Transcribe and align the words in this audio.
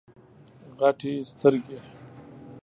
غټي 0.79 1.13
سترګي 1.31 1.77